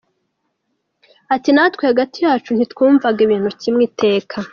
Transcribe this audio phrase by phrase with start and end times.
[1.35, 4.37] Ati natwe hagati yacu nti twumvaga ibintu kimwe iteka.